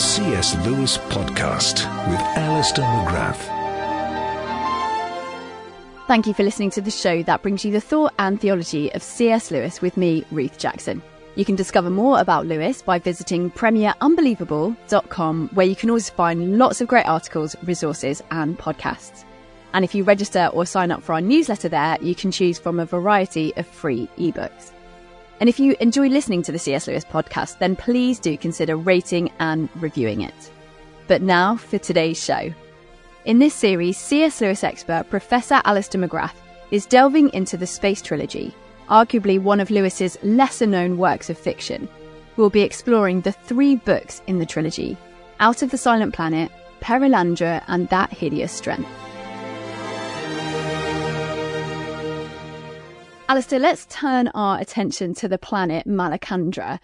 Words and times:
C.S. 0.00 0.56
Lewis 0.66 0.96
Podcast 0.96 1.84
with 2.08 2.20
Alister 2.38 2.80
McGrath. 2.80 3.36
Thank 6.06 6.26
you 6.26 6.32
for 6.32 6.42
listening 6.42 6.70
to 6.70 6.80
the 6.80 6.90
show 6.90 7.22
that 7.24 7.42
brings 7.42 7.66
you 7.66 7.70
the 7.70 7.82
thought 7.82 8.14
and 8.18 8.40
theology 8.40 8.90
of 8.94 9.02
C.S. 9.02 9.50
Lewis 9.50 9.82
with 9.82 9.98
me, 9.98 10.24
Ruth 10.30 10.58
Jackson. 10.58 11.02
You 11.36 11.44
can 11.44 11.54
discover 11.54 11.90
more 11.90 12.18
about 12.18 12.46
Lewis 12.46 12.80
by 12.80 12.98
visiting 12.98 13.50
premierunbelievable.com, 13.50 15.50
where 15.52 15.66
you 15.66 15.76
can 15.76 15.90
also 15.90 16.14
find 16.14 16.56
lots 16.56 16.80
of 16.80 16.88
great 16.88 17.06
articles, 17.06 17.54
resources, 17.64 18.22
and 18.30 18.58
podcasts. 18.58 19.24
And 19.74 19.84
if 19.84 19.94
you 19.94 20.02
register 20.02 20.46
or 20.54 20.64
sign 20.64 20.92
up 20.92 21.02
for 21.02 21.12
our 21.12 21.20
newsletter 21.20 21.68
there, 21.68 21.98
you 22.00 22.14
can 22.14 22.32
choose 22.32 22.58
from 22.58 22.80
a 22.80 22.86
variety 22.86 23.54
of 23.56 23.66
free 23.66 24.08
ebooks. 24.16 24.72
And 25.40 25.48
if 25.48 25.58
you 25.58 25.74
enjoy 25.80 26.08
listening 26.08 26.42
to 26.42 26.52
the 26.52 26.58
C.S. 26.58 26.86
Lewis 26.86 27.04
podcast, 27.04 27.58
then 27.58 27.74
please 27.74 28.18
do 28.18 28.36
consider 28.36 28.76
rating 28.76 29.32
and 29.40 29.70
reviewing 29.76 30.20
it. 30.20 30.50
But 31.08 31.22
now 31.22 31.56
for 31.56 31.78
today's 31.78 32.22
show. 32.22 32.52
In 33.24 33.38
this 33.38 33.54
series, 33.54 33.96
C.S. 33.96 34.40
Lewis 34.40 34.62
expert 34.62 35.06
Professor 35.08 35.62
Alister 35.64 35.98
McGrath 35.98 36.34
is 36.70 36.86
delving 36.86 37.30
into 37.30 37.56
the 37.56 37.66
Space 37.66 38.02
Trilogy, 38.02 38.54
arguably 38.88 39.40
one 39.40 39.60
of 39.60 39.70
Lewis's 39.70 40.18
lesser 40.22 40.66
known 40.66 40.98
works 40.98 41.30
of 41.30 41.38
fiction. 41.38 41.88
We'll 42.36 42.50
be 42.50 42.62
exploring 42.62 43.22
the 43.22 43.32
three 43.32 43.76
books 43.76 44.22
in 44.26 44.38
the 44.38 44.46
trilogy 44.46 44.96
Out 45.40 45.62
of 45.62 45.70
the 45.70 45.78
Silent 45.78 46.14
Planet, 46.14 46.50
Perelandra, 46.80 47.64
and 47.66 47.88
That 47.88 48.10
Hideous 48.10 48.52
Strength. 48.52 48.88
Alister, 53.30 53.60
let's 53.60 53.86
turn 53.86 54.26
our 54.34 54.58
attention 54.58 55.14
to 55.14 55.28
the 55.28 55.38
planet 55.38 55.86
Malacandra. 55.86 56.80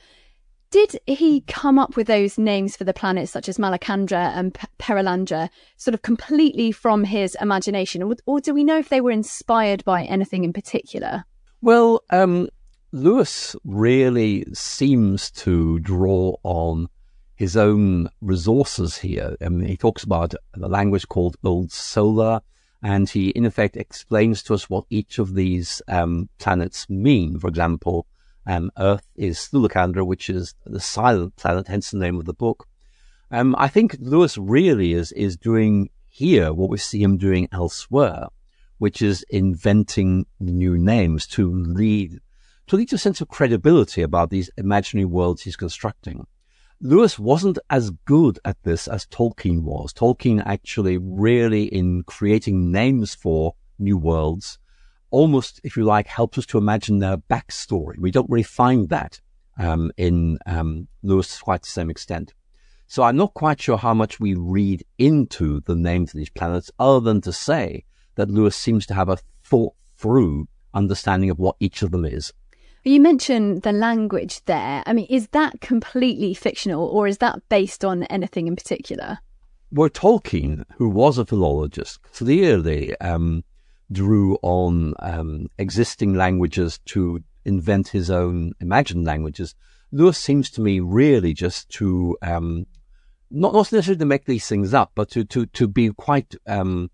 Did 0.71 1.01
he 1.05 1.41
come 1.41 1.77
up 1.77 1.97
with 1.97 2.07
those 2.07 2.39
names 2.39 2.77
for 2.77 2.85
the 2.85 2.95
planets, 2.95 3.33
such 3.33 3.49
as 3.49 3.59
Malacandra 3.59 4.31
and 4.33 4.57
Perelandra, 4.79 5.49
sort 5.77 5.95
of 5.95 6.03
completely 6.03 6.71
from 6.71 7.03
his 7.03 7.37
imagination, 7.41 8.01
or, 8.01 8.15
or, 8.27 8.41
do 8.41 8.55
we 8.55 8.63
know 8.63 8.79
if 8.79 8.91
they 8.91 9.01
were 9.01 9.11
inspired 9.11 9.85
by 9.85 10.05
anything 10.05 10.45
in 10.45 10.53
particular? 10.53 11.25
Well, 11.63 12.05
um, 12.11 12.49
Lewis 12.93 13.57
really 13.65 14.45
seems 14.55 15.33
to 15.33 15.81
draw 15.81 16.37
on 16.45 16.87
his 17.35 17.57
own 17.57 18.09
resources 18.21 18.99
here. 18.99 19.35
I 19.41 19.49
mean, 19.49 19.67
he 19.67 19.77
talks 19.77 20.05
about 20.05 20.33
a 20.55 20.69
language 20.69 21.09
called 21.09 21.37
Old 21.43 21.73
Solar 21.73 22.41
and 22.87 23.11
he 23.11 23.31
in 23.31 23.45
effect 23.45 23.77
explains 23.77 24.45
to 24.45 24.55
us 24.55 24.71
what 24.71 24.85
each 24.91 25.19
of 25.19 25.35
these 25.35 25.83
um, 25.89 26.29
planets 26.39 26.89
mean. 26.89 27.37
For 27.37 27.49
example, 27.49 28.07
um, 28.47 28.71
Earth 28.79 29.09
is 29.17 29.49
Thulacandra, 29.49 30.07
which 30.07 30.31
is 30.31 30.55
the 30.65 30.79
silent 30.79 31.35
planet, 31.35 31.67
hence 31.67 31.91
the 31.91 31.99
name 31.99 32.17
of 32.17 32.27
the 32.27 32.33
book. 32.33 32.69
Um, 33.33 33.57
I 33.59 33.67
think 33.67 33.97
Lewis 33.99 34.39
really 34.39 34.93
is 34.93 35.11
is 35.11 35.37
doing 35.37 35.91
here 36.07 36.53
what 36.53 36.71
we 36.71 36.79
see 36.79 37.03
him 37.03 37.19
doing 37.19 37.49
elsewhere, 37.51 38.29
which 38.79 39.03
is 39.03 39.25
inventing 39.31 40.27
new 40.39 40.79
names 40.79 41.27
to 41.35 41.53
lead 41.53 42.21
to 42.69 42.77
lead 42.77 42.91
to 42.91 42.95
a 42.95 42.99
sense 42.99 43.21
of 43.21 43.27
credibility 43.27 44.03
about 44.03 44.31
these 44.31 44.49
imaginary 44.57 45.07
worlds 45.07 45.43
he's 45.43 45.57
constructing. 45.57 46.29
Lewis 46.81 47.19
wasn't 47.19 47.59
as 47.71 47.91
good 48.05 48.39
at 48.45 48.63
this 48.63 48.87
as 48.87 49.07
Tolkien 49.07 49.63
was. 49.63 49.95
Tolkien 49.95 50.43
actually 50.45 50.99
really 50.99 51.65
in 51.65 52.03
creating 52.03 52.71
names 52.71 53.15
for 53.15 53.55
new 53.79 53.97
worlds, 53.97 54.59
almost, 55.11 55.61
if 55.65 55.77
you 55.77 55.85
like, 55.85 56.07
helps 56.07 56.37
us 56.37 56.47
to 56.47 56.59
imagine 56.59 56.99
their 56.99 57.17
backstory. 57.17 57.99
We 57.99 58.11
don't 58.11 58.29
really 58.29 58.43
find 58.43 58.91
that 58.91 59.21
um, 59.59 59.91
in 59.97 60.39
um, 60.45 60.89
Lewis 61.03 61.39
quite 61.41 61.63
the 61.63 61.69
same 61.69 61.89
extent. 61.89 62.35
So 62.89 63.03
I'm 63.03 63.17
not 63.17 63.33
quite 63.33 63.61
sure 63.61 63.79
how 63.79 63.95
much 63.95 64.21
we 64.21 64.35
read 64.35 64.85
into 64.99 65.61
the 65.63 65.75
names 65.75 66.11
of 66.11 66.19
these 66.19 66.31
planets, 66.31 66.71
other 66.79 67.01
than 67.01 67.23
to 67.23 67.33
say 67.33 67.85
that 68.17 68.31
Lewis 68.31 68.55
seems 68.55 68.85
to 68.87 68.95
have 68.95 69.09
a 69.09 69.19
thought 69.45 69.73
through 69.97 70.47
understanding 70.75 71.31
of 71.31 71.39
what 71.39 71.57
each 71.59 71.83
of 71.83 71.91
them 71.91 72.05
is. 72.05 72.33
You 72.87 73.01
mentioned 73.01 73.63
the 73.63 73.73
language 73.73 74.45
there. 74.45 74.85
I 74.87 74.93
mean, 74.93 75.09
is 75.11 75.27
that 75.33 75.61
completely 75.61 76.35
fictional 76.35 76.87
or 76.87 77.09
is 77.09 77.19
that 77.19 77.41
based 77.49 77.85
on 77.85 78.05
anything 78.05 78.47
in 78.47 78.55
particular? 78.55 79.19
Well, 79.73 79.89
Tolkien, 79.89 80.63
who 80.77 80.89
was 80.89 81.19
a 81.19 81.25
philologist, 81.25 82.01
clearly 82.13 82.97
um, 83.01 83.43
drew 83.91 84.39
on 84.41 84.95
um, 85.01 85.49
existing 85.59 86.15
languages 86.15 86.79
to 86.87 87.25
invent 87.45 87.89
his 87.89 88.09
own 88.09 88.53
imagined 88.61 89.05
languages. 89.05 89.57
Lewis 89.91 90.17
seems 90.17 90.49
to 90.51 90.61
me 90.61 90.79
really 90.79 91.35
just 91.35 91.69
to 91.71 92.17
um, 92.23 92.67
not, 93.33 93.53
not 93.53 93.73
necessarily 93.73 93.99
to 93.99 94.05
make 94.05 94.27
these 94.27 94.47
things 94.47 94.73
up, 94.73 94.93
but 94.95 95.11
to 95.11 95.25
to 95.25 95.47
to 95.47 95.67
be 95.67 95.91
quite 95.91 96.37
um, 96.47 96.93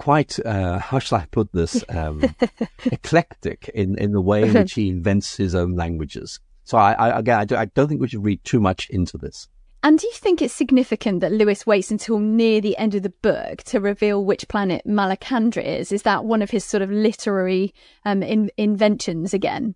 quite, 0.00 0.38
uh, 0.46 0.78
how 0.78 0.98
shall 0.98 1.18
I 1.18 1.26
put 1.26 1.52
this, 1.52 1.84
um, 1.90 2.24
eclectic 2.86 3.70
in, 3.74 3.98
in 3.98 4.12
the 4.12 4.20
way 4.22 4.44
in 4.44 4.54
which 4.54 4.72
he 4.72 4.88
invents 4.88 5.36
his 5.36 5.54
own 5.54 5.76
languages. 5.76 6.40
So 6.64 6.78
I, 6.78 6.92
I 6.92 7.18
again, 7.18 7.38
I, 7.38 7.44
do, 7.44 7.54
I 7.54 7.66
don't 7.66 7.86
think 7.86 8.00
we 8.00 8.08
should 8.08 8.24
read 8.24 8.42
too 8.42 8.60
much 8.60 8.88
into 8.88 9.18
this. 9.18 9.46
And 9.82 9.98
do 9.98 10.06
you 10.06 10.12
think 10.14 10.40
it's 10.40 10.54
significant 10.54 11.20
that 11.20 11.32
Lewis 11.32 11.66
waits 11.66 11.90
until 11.90 12.18
near 12.18 12.62
the 12.62 12.78
end 12.78 12.94
of 12.94 13.02
the 13.02 13.10
book 13.10 13.62
to 13.64 13.78
reveal 13.78 14.24
which 14.24 14.48
planet 14.48 14.82
Malacandra 14.86 15.62
is? 15.62 15.92
Is 15.92 16.02
that 16.04 16.24
one 16.24 16.40
of 16.40 16.48
his 16.48 16.64
sort 16.64 16.82
of 16.82 16.90
literary 16.90 17.74
um, 18.06 18.22
in- 18.22 18.50
inventions 18.56 19.34
again? 19.34 19.74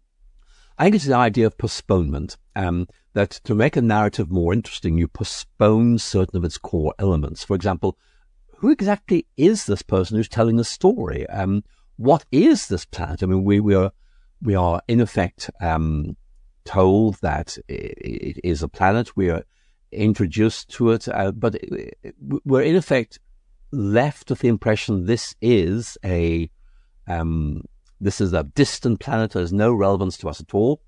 I 0.79 0.85
think 0.85 0.97
it's 0.97 1.05
the 1.05 1.15
idea 1.15 1.47
of 1.47 1.59
postponement. 1.59 2.39
Um, 2.57 2.89
that 3.13 3.31
to 3.45 3.55
make 3.55 3.77
a 3.77 3.83
narrative 3.83 4.31
more 4.31 4.55
interesting, 4.55 4.97
you 4.97 5.07
postpone 5.07 5.99
certain 5.99 6.39
of 6.39 6.45
its 6.45 6.57
core 6.57 6.95
elements. 6.99 7.45
For 7.45 7.55
example, 7.55 7.99
who 8.59 8.71
exactly 8.71 9.27
is 9.37 9.67
this 9.67 9.83
person 9.83 10.17
who's 10.17 10.29
telling 10.29 10.57
the 10.57 10.65
story? 10.65 11.27
Um, 11.29 11.65
what 11.97 12.25
is 12.33 12.69
this 12.69 12.85
planet? 12.85 13.23
I 13.23 13.27
mean, 13.27 13.45
we, 13.45 13.61
we 13.61 13.75
are 13.75 13.93
we 14.43 14.55
are 14.55 14.83
in 14.89 15.01
effect 15.01 15.51
um, 15.61 16.17
told 16.65 17.17
that 17.23 17.57
it, 17.69 17.99
it 17.99 18.41
is 18.45 18.63
a 18.63 18.69
planet. 18.69 19.17
We 19.17 19.31
are 19.31 19.45
introduced 19.93 20.71
to 20.71 20.91
it, 20.91 21.09
uh, 21.09 21.33
but 21.33 21.57
we're 22.45 22.63
in 22.63 22.77
effect 22.77 23.19
left 23.71 24.31
with 24.31 24.41
the 24.41 24.49
impression 24.49 25.07
this 25.07 25.35
is 25.41 25.99
a 26.05 26.51
um, 27.07 27.63
this 28.01 28.21
is 28.21 28.33
a 28.33 28.45
distant 28.45 29.01
planet. 29.01 29.33
There's 29.33 29.53
no 29.53 29.73
relevance 29.73 30.17
to 30.19 30.29
us 30.29 30.41
at 30.41 30.55
all. 30.55 30.81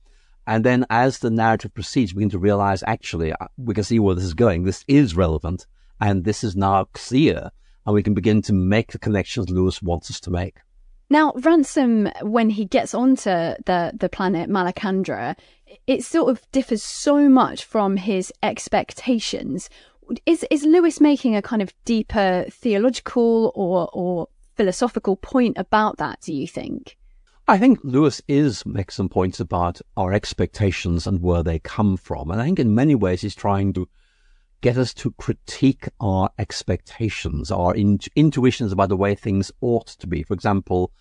And 0.46 0.64
then 0.64 0.86
as 0.90 1.18
the 1.18 1.30
narrative 1.30 1.74
proceeds, 1.74 2.14
we 2.14 2.20
begin 2.20 2.30
to 2.30 2.38
realize 2.38 2.84
actually 2.86 3.32
uh, 3.32 3.48
we 3.56 3.74
can 3.74 3.84
see 3.84 3.98
where 3.98 4.14
this 4.14 4.24
is 4.24 4.34
going. 4.34 4.62
This 4.62 4.84
is 4.86 5.16
relevant, 5.16 5.66
and 6.00 6.24
this 6.24 6.44
is 6.44 6.56
now 6.56 6.86
clear 6.92 7.50
and 7.86 7.94
we 7.94 8.02
can 8.02 8.14
begin 8.14 8.42
to 8.42 8.52
make 8.52 8.92
the 8.92 8.98
connections 8.98 9.48
Lewis 9.48 9.80
wants 9.80 10.10
us 10.10 10.20
to 10.20 10.30
make. 10.30 10.56
Now, 11.08 11.32
Ransom, 11.36 12.10
when 12.22 12.50
he 12.50 12.64
gets 12.64 12.92
onto 12.92 13.30
the, 13.30 13.92
the 13.94 14.08
planet 14.08 14.50
Malacandra, 14.50 15.36
it 15.86 16.02
sort 16.02 16.30
of 16.30 16.50
differs 16.50 16.82
so 16.82 17.28
much 17.28 17.64
from 17.64 17.96
his 17.96 18.32
expectations. 18.42 19.70
Is 20.24 20.44
is 20.50 20.64
Lewis 20.64 21.00
making 21.00 21.34
a 21.34 21.42
kind 21.42 21.62
of 21.62 21.72
deeper 21.84 22.46
theological 22.50 23.52
or 23.54 23.88
or 23.92 24.28
philosophical 24.54 25.16
point 25.16 25.58
about 25.58 25.98
that? 25.98 26.20
Do 26.20 26.32
you 26.32 26.46
think? 26.46 26.96
I 27.48 27.58
think 27.58 27.80
Lewis 27.82 28.22
is 28.26 28.64
making 28.66 28.90
some 28.90 29.08
points 29.08 29.38
about 29.38 29.80
our 29.96 30.12
expectations 30.12 31.06
and 31.06 31.22
where 31.22 31.42
they 31.42 31.58
come 31.60 31.96
from, 31.96 32.30
and 32.30 32.40
I 32.40 32.44
think 32.44 32.58
in 32.58 32.74
many 32.74 32.94
ways 32.94 33.20
he's 33.20 33.34
trying 33.34 33.72
to 33.74 33.88
get 34.60 34.76
us 34.76 34.94
to 34.94 35.12
critique 35.12 35.88
our 36.00 36.30
expectations, 36.38 37.50
our 37.50 37.74
in- 37.74 38.00
intuitions 38.14 38.72
about 38.72 38.88
the 38.88 38.96
way 38.96 39.14
things 39.14 39.52
ought 39.60 39.86
to 39.86 40.06
be. 40.06 40.22
For 40.22 40.34
example, 40.34 40.92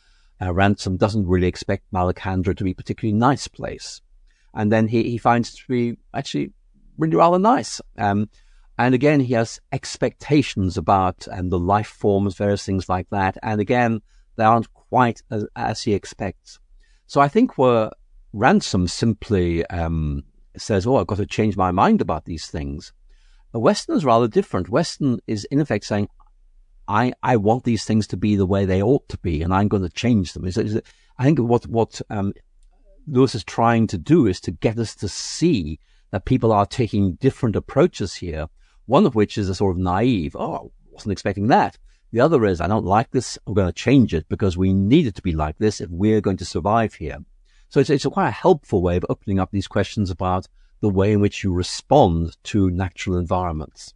uh, 0.41 0.53
Ransom 0.53 0.97
doesn't 0.97 1.27
really 1.27 1.47
expect 1.47 1.91
Malacandra 1.93 2.55
to 2.57 2.63
be 2.63 2.71
a 2.71 2.75
particularly 2.75 3.17
nice 3.17 3.47
place. 3.47 4.01
And 4.53 4.71
then 4.71 4.87
he, 4.87 5.03
he 5.03 5.17
finds 5.17 5.53
it 5.53 5.57
to 5.57 5.67
be 5.67 5.97
actually 6.13 6.51
really 6.97 7.15
rather 7.15 7.39
nice. 7.39 7.81
Um, 7.97 8.29
and 8.77 8.93
again, 8.93 9.21
he 9.21 9.33
has 9.33 9.59
expectations 9.71 10.77
about 10.77 11.27
and 11.27 11.51
the 11.51 11.59
life 11.59 11.87
forms, 11.87 12.35
various 12.35 12.65
things 12.65 12.89
like 12.89 13.09
that. 13.09 13.37
And 13.41 13.61
again, 13.61 14.01
they 14.35 14.43
aren't 14.43 14.73
quite 14.73 15.21
as, 15.31 15.45
as 15.55 15.81
he 15.83 15.93
expects. 15.93 16.59
So 17.07 17.21
I 17.21 17.27
think 17.27 17.57
where 17.57 17.91
Ransom 18.33 18.87
simply 18.87 19.65
um, 19.67 20.23
says, 20.57 20.85
"Oh, 20.85 20.97
I've 20.97 21.07
got 21.07 21.17
to 21.17 21.25
change 21.25 21.55
my 21.55 21.71
mind 21.71 22.01
about 22.01 22.25
these 22.25 22.47
things," 22.47 22.91
Weston 23.59 23.95
is 23.95 24.05
rather 24.05 24.27
different. 24.27 24.69
Weston 24.69 25.19
is 25.27 25.45
in 25.45 25.59
effect 25.59 25.85
saying, 25.85 26.09
"I 26.87 27.13
I 27.23 27.37
want 27.37 27.63
these 27.63 27.85
things 27.85 28.07
to 28.07 28.17
be 28.17 28.35
the 28.35 28.45
way 28.45 28.65
they 28.65 28.81
ought 28.81 29.07
to 29.09 29.17
be, 29.17 29.41
and 29.41 29.53
I'm 29.53 29.67
going 29.67 29.83
to 29.83 29.89
change 29.89 30.33
them." 30.33 30.45
Is, 30.45 30.57
is, 30.57 30.81
I 31.17 31.23
think 31.23 31.39
what 31.39 31.67
what 31.67 32.01
um, 32.09 32.33
Lewis 33.07 33.35
is 33.35 33.43
trying 33.43 33.87
to 33.87 33.97
do 33.97 34.27
is 34.27 34.39
to 34.41 34.51
get 34.51 34.77
us 34.79 34.95
to 34.95 35.07
see 35.07 35.79
that 36.11 36.25
people 36.25 36.51
are 36.51 36.65
taking 36.65 37.15
different 37.15 37.55
approaches 37.55 38.15
here 38.15 38.47
one 38.85 39.05
of 39.05 39.15
which 39.15 39.37
is 39.37 39.49
a 39.49 39.55
sort 39.55 39.75
of 39.75 39.81
naive, 39.81 40.35
oh, 40.35 40.55
I 40.55 40.91
wasn't 40.91 41.11
expecting 41.11 41.47
that. 41.47 41.77
The 42.11 42.21
other 42.21 42.45
is, 42.45 42.61
I 42.61 42.67
don't 42.67 42.85
like 42.85 43.11
this, 43.11 43.37
I'm 43.45 43.53
going 43.53 43.67
to 43.67 43.73
change 43.73 44.13
it 44.13 44.29
because 44.29 44.57
we 44.57 44.73
need 44.73 45.07
it 45.07 45.15
to 45.15 45.21
be 45.21 45.33
like 45.33 45.57
this 45.57 45.81
if 45.81 45.89
we're 45.89 46.21
going 46.21 46.37
to 46.37 46.45
survive 46.45 46.93
here. 46.93 47.17
So 47.69 47.79
it's, 47.79 47.89
it's 47.89 48.05
a 48.05 48.09
quite 48.09 48.29
a 48.29 48.31
helpful 48.31 48.81
way 48.81 48.95
of 48.97 49.05
opening 49.09 49.39
up 49.39 49.51
these 49.51 49.67
questions 49.67 50.09
about 50.09 50.47
the 50.85 50.89
way 50.89 51.11
in 51.11 51.19
which 51.19 51.43
you 51.43 51.51
respond 51.51 52.37
to 52.43 52.69
natural 52.69 53.17
environments. 53.17 53.95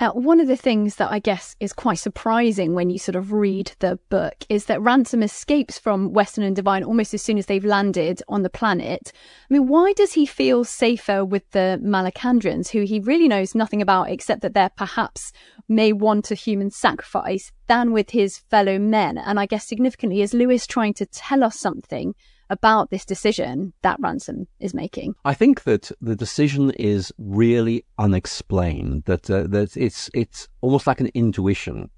Uh, 0.00 0.10
one 0.10 0.40
of 0.40 0.48
the 0.48 0.56
things 0.56 0.96
that 0.96 1.12
I 1.12 1.20
guess 1.20 1.54
is 1.60 1.72
quite 1.72 2.00
surprising 2.00 2.74
when 2.74 2.90
you 2.90 2.98
sort 2.98 3.14
of 3.14 3.32
read 3.32 3.70
the 3.78 4.00
book 4.08 4.34
is 4.48 4.64
that 4.64 4.82
Ransom 4.82 5.22
escapes 5.22 5.78
from 5.78 6.12
Weston 6.12 6.42
and 6.42 6.56
Devine 6.56 6.82
almost 6.82 7.14
as 7.14 7.22
soon 7.22 7.38
as 7.38 7.46
they've 7.46 7.64
landed 7.64 8.20
on 8.28 8.42
the 8.42 8.50
planet. 8.50 9.12
I 9.48 9.54
mean, 9.54 9.68
why 9.68 9.92
does 9.92 10.14
he 10.14 10.26
feel 10.26 10.64
safer 10.64 11.24
with 11.24 11.48
the 11.52 11.80
Malacandrians, 11.80 12.70
who 12.70 12.82
he 12.82 12.98
really 12.98 13.28
knows 13.28 13.54
nothing 13.54 13.80
about 13.80 14.10
except 14.10 14.42
that 14.42 14.54
they're 14.54 14.72
perhaps 14.76 15.30
may 15.68 15.92
want 15.92 16.32
a 16.32 16.34
human 16.34 16.72
sacrifice, 16.72 17.52
than 17.68 17.92
with 17.92 18.10
his 18.10 18.38
fellow 18.38 18.80
men? 18.80 19.16
And 19.16 19.38
I 19.38 19.46
guess 19.46 19.68
significantly, 19.68 20.22
is 20.22 20.34
Lewis 20.34 20.66
trying 20.66 20.94
to 20.94 21.06
tell 21.06 21.44
us 21.44 21.56
something 21.60 22.16
about 22.50 22.90
this 22.90 23.04
decision 23.04 23.72
that 23.82 23.98
Ransom 24.00 24.46
is 24.60 24.74
making? 24.74 25.14
I 25.24 25.34
think 25.34 25.64
that 25.64 25.90
the 26.00 26.16
decision 26.16 26.70
is 26.72 27.12
really 27.18 27.84
unexplained. 27.98 29.04
That 29.04 29.30
uh, 29.30 29.44
that 29.48 29.76
it's 29.76 30.10
it's 30.14 30.48
almost 30.60 30.86
like 30.86 31.00
an 31.00 31.10
intuition. 31.14 31.90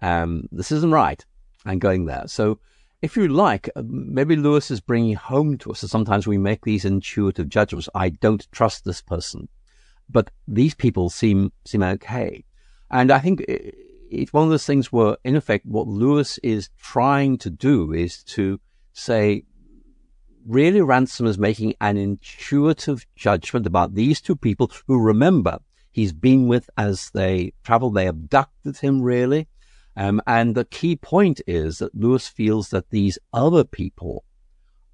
Um, 0.00 0.48
this 0.50 0.72
isn't 0.72 0.92
right. 0.92 1.24
I'm 1.64 1.78
going 1.78 2.06
there. 2.06 2.24
So, 2.26 2.58
if 3.02 3.16
you 3.16 3.28
like, 3.28 3.70
uh, 3.76 3.82
maybe 3.86 4.34
Lewis 4.36 4.70
is 4.70 4.80
bringing 4.80 5.14
home 5.14 5.58
to 5.58 5.70
us 5.70 5.80
that 5.80 5.88
sometimes 5.88 6.26
we 6.26 6.38
make 6.38 6.64
these 6.64 6.84
intuitive 6.84 7.48
judgments. 7.48 7.88
I 7.94 8.08
don't 8.08 8.50
trust 8.52 8.84
this 8.84 9.00
person, 9.00 9.48
but 10.10 10.30
these 10.48 10.74
people 10.74 11.10
seem 11.10 11.52
seem 11.64 11.82
okay. 11.82 12.44
And 12.90 13.10
I 13.10 13.20
think 13.20 13.44
it's 14.12 14.32
one 14.32 14.44
of 14.44 14.50
those 14.50 14.66
things 14.66 14.92
where, 14.92 15.16
in 15.24 15.36
effect, 15.36 15.64
what 15.64 15.86
Lewis 15.88 16.38
is 16.38 16.68
trying 16.78 17.38
to 17.38 17.50
do 17.50 17.92
is 17.92 18.22
to 18.24 18.60
say 18.92 19.44
really 20.46 20.80
Ransom 20.80 21.26
is 21.26 21.38
making 21.38 21.74
an 21.80 21.96
intuitive 21.96 23.06
judgment 23.16 23.66
about 23.66 23.94
these 23.94 24.20
two 24.20 24.36
people 24.36 24.70
who 24.86 25.00
remember 25.00 25.58
he's 25.90 26.12
been 26.12 26.48
with 26.48 26.68
as 26.76 27.10
they 27.10 27.52
travel. 27.62 27.90
They 27.90 28.06
abducted 28.06 28.78
him 28.78 29.02
really. 29.02 29.48
Um, 29.96 30.22
and 30.26 30.54
the 30.54 30.64
key 30.64 30.96
point 30.96 31.42
is 31.46 31.78
that 31.78 31.94
Lewis 31.94 32.26
feels 32.26 32.70
that 32.70 32.90
these 32.90 33.18
other 33.32 33.62
people 33.62 34.24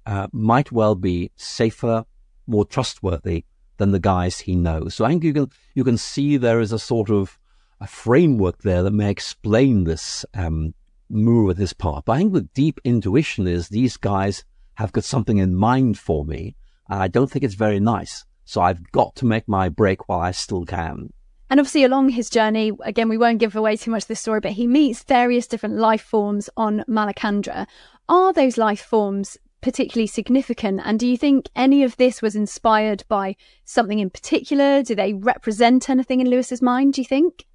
uh, 0.05 0.27
might 0.33 0.71
well 0.71 0.95
be 0.95 1.31
safer, 1.35 2.05
more 2.47 2.65
trustworthy 2.65 3.45
than 3.77 3.91
the 3.91 3.99
guys 3.99 4.39
he 4.39 4.55
knows. 4.55 4.95
So 4.95 5.05
I 5.05 5.09
think 5.09 5.23
you 5.23 5.33
can 5.33 5.49
you 5.73 5.83
can 5.83 5.97
see 5.97 6.35
there 6.35 6.59
is 6.59 6.73
a 6.73 6.79
sort 6.79 7.09
of 7.09 7.39
a 7.79 7.87
framework 7.87 8.59
there 8.59 8.83
that 8.83 8.91
may 8.91 9.09
explain 9.09 9.85
this 9.85 10.25
um, 10.33 10.73
move 11.09 11.45
with 11.45 11.57
his 11.57 11.73
part. 11.73 12.05
But 12.05 12.13
I 12.13 12.17
think 12.17 12.33
the 12.33 12.41
deep 12.41 12.81
intuition 12.83 13.47
is 13.47 13.69
these 13.69 13.95
guys 13.95 14.43
have 14.79 14.93
got 14.93 15.03
something 15.03 15.37
in 15.37 15.55
mind 15.55 15.99
for 15.99 16.23
me, 16.23 16.55
and 16.89 17.03
I 17.03 17.09
don't 17.09 17.29
think 17.29 17.43
it's 17.43 17.55
very 17.55 17.81
nice. 17.81 18.23
So 18.45 18.61
I've 18.61 18.91
got 18.93 19.13
to 19.17 19.25
make 19.25 19.45
my 19.47 19.67
break 19.67 20.07
while 20.07 20.21
I 20.21 20.31
still 20.31 20.65
can. 20.65 21.11
And 21.49 21.59
obviously, 21.59 21.83
along 21.83 22.09
his 22.09 22.29
journey, 22.29 22.71
again, 22.83 23.09
we 23.09 23.17
won't 23.17 23.39
give 23.39 23.57
away 23.57 23.75
too 23.75 23.91
much 23.91 24.03
of 24.03 24.07
this 24.07 24.21
story, 24.21 24.39
but 24.39 24.53
he 24.53 24.67
meets 24.67 25.03
various 25.03 25.47
different 25.47 25.75
life 25.75 26.01
forms 26.01 26.49
on 26.55 26.85
Malacandra. 26.87 27.67
Are 28.07 28.31
those 28.31 28.57
life 28.57 28.81
forms 28.81 29.37
particularly 29.61 30.07
significant? 30.07 30.79
And 30.85 30.97
do 30.97 31.07
you 31.07 31.17
think 31.17 31.49
any 31.57 31.83
of 31.83 31.97
this 31.97 32.21
was 32.21 32.37
inspired 32.37 33.03
by 33.09 33.35
something 33.65 33.99
in 33.99 34.09
particular? 34.09 34.81
Do 34.81 34.95
they 34.95 35.13
represent 35.13 35.89
anything 35.89 36.21
in 36.21 36.29
Lewis's 36.29 36.61
mind, 36.61 36.93
do 36.93 37.01
you 37.01 37.05
think? 37.05 37.45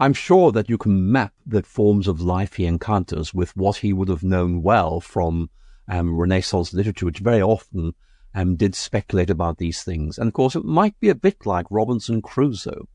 I'm 0.00 0.14
sure 0.14 0.50
that 0.50 0.68
you 0.68 0.78
can 0.78 1.12
map 1.12 1.32
the 1.46 1.62
forms 1.62 2.08
of 2.08 2.20
life 2.20 2.54
he 2.54 2.66
encounters 2.66 3.32
with 3.32 3.56
what 3.56 3.76
he 3.76 3.92
would 3.92 4.08
have 4.08 4.24
known 4.24 4.62
well 4.62 5.00
from 5.00 5.48
um, 5.88 6.16
Renaissance 6.16 6.72
literature, 6.72 7.06
which 7.06 7.18
very 7.18 7.42
often 7.42 7.94
um, 8.34 8.56
did 8.56 8.74
speculate 8.74 9.30
about 9.30 9.58
these 9.58 9.82
things. 9.82 10.18
And 10.18 10.28
of 10.28 10.34
course, 10.34 10.56
it 10.56 10.64
might 10.64 10.98
be 11.00 11.08
a 11.08 11.14
bit 11.14 11.46
like 11.46 11.66
Robinson 11.70 12.22
Crusoe. 12.22 12.88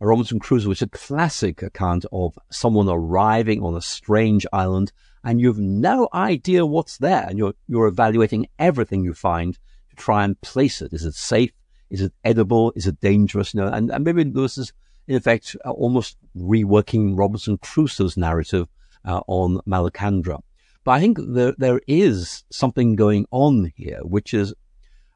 A 0.00 0.06
Robinson 0.06 0.38
Crusoe 0.38 0.70
is 0.70 0.82
a 0.82 0.88
classic 0.88 1.62
account 1.62 2.06
of 2.10 2.38
someone 2.50 2.88
arriving 2.88 3.62
on 3.62 3.76
a 3.76 3.82
strange 3.82 4.46
island 4.52 4.92
and 5.22 5.40
you've 5.40 5.58
no 5.58 6.08
idea 6.14 6.64
what's 6.64 6.96
there 6.96 7.26
and 7.28 7.38
you're, 7.38 7.52
you're 7.68 7.86
evaluating 7.86 8.46
everything 8.58 9.04
you 9.04 9.12
find 9.12 9.58
to 9.90 9.96
try 9.96 10.24
and 10.24 10.40
place 10.40 10.80
it. 10.80 10.94
Is 10.94 11.04
it 11.04 11.14
safe? 11.14 11.52
Is 11.90 12.00
it 12.00 12.14
edible? 12.24 12.72
Is 12.74 12.86
it 12.86 13.00
dangerous? 13.00 13.52
You 13.52 13.60
know, 13.60 13.68
and, 13.68 13.90
and 13.90 14.04
maybe 14.04 14.24
Lewis 14.24 14.56
is 14.56 14.72
in 15.06 15.16
effect 15.16 15.54
almost 15.66 16.16
reworking 16.34 17.18
Robinson 17.18 17.58
Crusoe's 17.58 18.16
narrative 18.16 18.68
uh, 19.04 19.20
on 19.26 19.60
Malacandra. 19.66 20.40
But 20.90 20.96
I 20.96 21.00
think 21.02 21.18
there, 21.20 21.54
there 21.56 21.80
is 21.86 22.42
something 22.50 22.96
going 22.96 23.24
on 23.30 23.70
here, 23.76 24.00
which 24.02 24.34
is, 24.34 24.52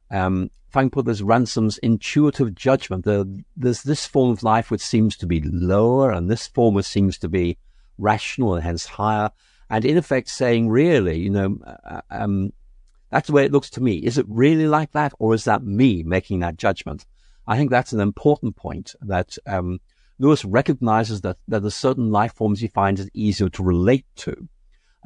um, 0.08 0.52
if 0.68 0.76
I 0.76 0.82
can 0.82 0.90
put 0.90 1.04
this, 1.04 1.20
Ransom's 1.20 1.78
intuitive 1.78 2.54
judgment. 2.54 3.04
There, 3.04 3.24
there's 3.56 3.82
this 3.82 4.06
form 4.06 4.30
of 4.30 4.44
life 4.44 4.70
which 4.70 4.82
seems 4.82 5.16
to 5.16 5.26
be 5.26 5.40
lower, 5.40 6.12
and 6.12 6.30
this 6.30 6.46
form 6.46 6.74
which 6.74 6.86
seems 6.86 7.18
to 7.18 7.28
be 7.28 7.58
rational 7.98 8.54
and 8.54 8.62
hence 8.62 8.86
higher. 8.86 9.32
And 9.68 9.84
in 9.84 9.96
effect, 9.96 10.28
saying, 10.28 10.68
really, 10.68 11.18
you 11.18 11.30
know, 11.30 11.58
uh, 11.66 12.02
um, 12.08 12.52
that's 13.10 13.26
the 13.26 13.32
way 13.32 13.44
it 13.44 13.50
looks 13.50 13.70
to 13.70 13.82
me. 13.82 13.96
Is 13.96 14.16
it 14.16 14.26
really 14.28 14.68
like 14.68 14.92
that, 14.92 15.12
or 15.18 15.34
is 15.34 15.42
that 15.42 15.64
me 15.64 16.04
making 16.04 16.38
that 16.38 16.56
judgment? 16.56 17.04
I 17.48 17.56
think 17.56 17.72
that's 17.72 17.92
an 17.92 17.98
important 17.98 18.54
point 18.54 18.94
that 19.00 19.36
um, 19.44 19.80
Lewis 20.20 20.44
recognizes 20.44 21.22
that, 21.22 21.38
that 21.48 21.62
there's 21.62 21.74
certain 21.74 22.12
life 22.12 22.32
forms 22.34 22.60
he 22.60 22.68
finds 22.68 23.00
it 23.00 23.10
easier 23.12 23.48
to 23.48 23.62
relate 23.64 24.06
to 24.18 24.48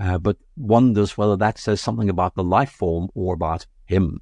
uh, 0.00 0.18
but 0.18 0.36
wonders 0.56 1.16
whether 1.16 1.36
that 1.36 1.58
says 1.58 1.80
something 1.80 2.08
about 2.08 2.34
the 2.34 2.44
life 2.44 2.70
form 2.70 3.08
or 3.14 3.34
about 3.34 3.66
him. 3.86 4.20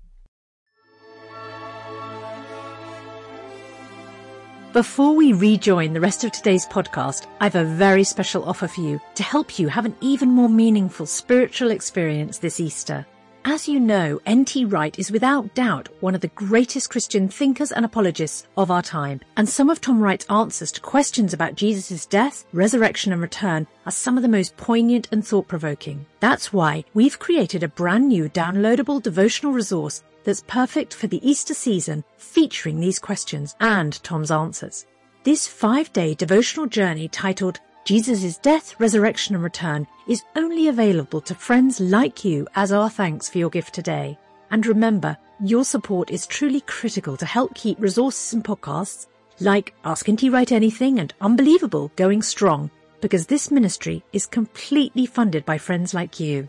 Before 4.73 5.17
we 5.17 5.33
rejoin 5.33 5.95
the 5.95 6.01
rest 6.01 6.23
of 6.23 6.33
today's 6.33 6.67
podcast, 6.67 7.27
I've 7.41 7.55
a 7.55 7.65
very 7.65 8.05
special 8.05 8.45
offer 8.45 8.69
for 8.69 8.83
you 8.83 9.01
to 9.15 9.23
help 9.23 9.59
you 9.59 9.69
have 9.69 9.87
an 9.87 9.97
even 10.03 10.29
more 10.29 10.51
meaningful 10.51 11.07
spiritual 11.07 11.71
experience 11.71 12.37
this 12.37 12.61
Easter. 12.61 13.07
As 13.49 13.69
you 13.69 13.79
know, 13.79 14.21
N.T. 14.27 14.65
Wright 14.65 14.99
is 14.99 15.13
without 15.13 15.55
doubt 15.55 15.89
one 16.01 16.17
of 16.17 16.21
the 16.21 16.27
greatest 16.27 16.91
Christian 16.91 17.29
thinkers 17.29 17.71
and 17.71 17.85
apologists 17.85 18.45
of 18.57 18.73
our 18.73 18.83
time, 18.83 19.21
and 19.37 19.49
some 19.49 19.71
of 19.71 19.81
Tom 19.81 20.01
Wright's 20.01 20.27
answers 20.29 20.73
to 20.73 20.81
questions 20.81 21.33
about 21.33 21.55
Jesus' 21.55 22.07
death, 22.07 22.45
resurrection 22.53 23.13
and 23.13 23.23
return 23.23 23.69
are 23.87 23.93
some 23.93 24.17
of 24.17 24.25
the 24.25 24.29
most 24.29 24.57
poignant 24.57 25.07
and 25.13 25.25
thought-provoking. 25.25 26.05
That's 26.19 26.53
why 26.53 26.85
we've 26.93 27.21
created 27.21 27.63
a 27.63 27.69
brand 27.69 28.09
new 28.09 28.29
downloadable 28.29 29.01
devotional 29.01 29.53
resource 29.53 30.03
that's 30.25 30.43
perfect 30.49 30.93
for 30.93 31.07
the 31.07 31.25
Easter 31.25 31.55
season 31.55 32.03
featuring 32.17 32.81
these 32.81 32.99
questions 32.99 33.55
and 33.61 34.03
Tom's 34.03 34.33
answers. 34.33 34.87
This 35.23 35.47
five-day 35.47 36.15
devotional 36.15 36.67
journey 36.67 37.07
titled 37.07 37.61
Jesus' 37.87 38.37
death, 38.39 38.75
resurrection 38.81 39.37
and 39.37 39.45
return 39.45 39.87
is 40.09 40.25
only 40.35 40.67
available 40.67 41.21
to 41.21 41.37
friends 41.37 41.79
like 41.79 42.25
you 42.25 42.45
as 42.57 42.73
our 42.73 42.91
thanks 42.91 43.29
for 43.29 43.39
your 43.39 43.49
gift 43.49 43.73
today. 43.73 44.19
And 44.51 44.67
remember, 44.67 45.17
your 45.39 45.65
support 45.65 46.11
is 46.11 46.27
truly 46.27 46.63
critical 46.63 47.17
to 47.17 47.25
help 47.25 47.55
keep 47.55 47.81
resources 47.81 48.33
and 48.33 48.43
podcasts 48.43 49.07
like 49.39 49.73
Ask 49.85 50.09
N.T. 50.09 50.31
Wright 50.31 50.51
Anything 50.51 50.99
and 50.99 51.15
Unbelievable 51.21 51.93
going 51.95 52.23
strong 52.23 52.73
because 53.01 53.27
this 53.27 53.53
ministry 53.53 54.03
is 54.13 54.27
completely 54.27 55.07
funded 55.07 55.45
by 55.45 55.57
friends 55.57 55.95
like 55.95 56.19
you. 56.19 56.49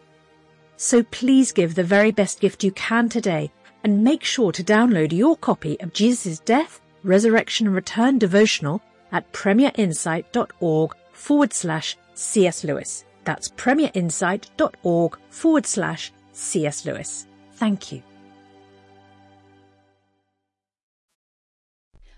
So 0.75 1.03
please 1.03 1.51
give 1.51 1.75
the 1.75 1.83
very 1.83 2.09
best 2.09 2.39
gift 2.39 2.63
you 2.63 2.71
can 2.71 3.09
today 3.09 3.51
and 3.83 4.03
make 4.03 4.23
sure 4.23 4.51
to 4.53 4.63
download 4.63 5.11
your 5.11 5.37
copy 5.37 5.79
of 5.81 5.93
Jesus' 5.93 6.39
death, 6.39 6.81
resurrection 7.03 7.67
and 7.67 7.75
return 7.75 8.17
devotional 8.17 8.81
at 9.11 9.31
premierinsight.org 9.33 10.95
forward 11.17 11.51
slash 11.51 11.97
C.S. 12.13 12.63
Lewis. 12.63 13.03
That's 13.25 13.49
premierinsight.org 13.49 15.17
forward 15.29 15.65
slash 15.65 16.13
C.S. 16.31 16.85
Lewis. 16.85 17.27
Thank 17.53 17.91
you. 17.91 18.03